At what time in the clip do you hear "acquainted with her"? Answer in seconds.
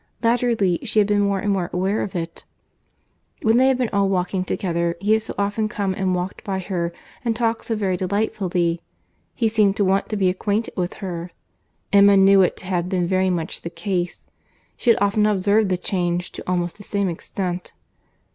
10.27-11.29